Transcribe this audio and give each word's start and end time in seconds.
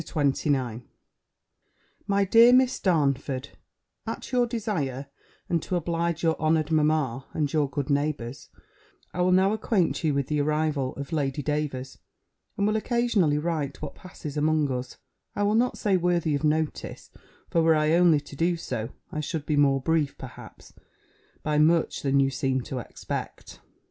LETTER 0.01 0.15
XXIX 0.31 0.81
MY 2.07 2.25
DEAR 2.25 2.53
MISS 2.53 2.79
DARNFORD, 2.79 3.49
At 4.07 4.31
your 4.31 4.47
desire, 4.47 5.05
and 5.47 5.61
to 5.61 5.75
oblige 5.75 6.23
your 6.23 6.35
honoured 6.41 6.71
mamma, 6.71 7.27
and 7.33 7.53
your 7.53 7.69
good 7.69 7.91
neighbours, 7.91 8.49
I 9.13 9.21
will 9.21 9.31
now 9.31 9.53
acquaint 9.53 10.03
you 10.03 10.15
with 10.15 10.25
the 10.25 10.41
arrival 10.41 10.95
of 10.95 11.11
Lady 11.11 11.43
Davers, 11.43 11.99
and 12.57 12.65
will 12.65 12.77
occasionally 12.77 13.37
write 13.37 13.79
what 13.83 13.93
passes 13.93 14.35
among 14.37 14.71
us, 14.71 14.97
I 15.35 15.43
will 15.43 15.53
not 15.53 15.77
say 15.77 15.97
worthy 15.97 16.33
of 16.33 16.43
notice; 16.43 17.11
for 17.51 17.61
were 17.61 17.75
I 17.75 17.91
only 17.93 18.19
to 18.21 18.35
do 18.35 18.57
so, 18.57 18.89
I 19.11 19.19
should 19.19 19.45
be 19.45 19.55
more 19.55 19.81
brief, 19.83 20.17
perhaps, 20.17 20.73
by 21.43 21.59
much, 21.59 22.01
than 22.01 22.19
you 22.19 22.31
seem 22.31 22.61
to 22.61 22.79
expect. 22.79 23.59